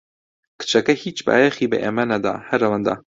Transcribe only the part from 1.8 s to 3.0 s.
ئێمە نەدا، هەر ئەوەندە.